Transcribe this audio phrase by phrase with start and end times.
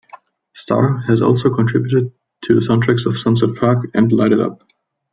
[0.53, 2.11] Starr has also contributed
[2.45, 4.63] to the soundtracks of "Sunset Park" and "Light It Up".